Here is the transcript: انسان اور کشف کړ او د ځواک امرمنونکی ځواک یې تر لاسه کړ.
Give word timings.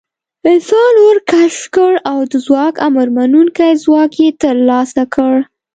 انسان 0.51 0.93
اور 1.03 1.17
کشف 1.31 1.61
کړ 1.75 1.91
او 2.11 2.17
د 2.31 2.33
ځواک 2.45 2.75
امرمنونکی 2.87 3.69
ځواک 3.83 4.11
یې 4.21 4.29
تر 4.41 4.55
لاسه 4.69 5.03
کړ. 5.15 5.33